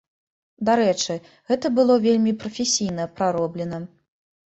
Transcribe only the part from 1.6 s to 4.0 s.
было вельмі прафесійна прароблена.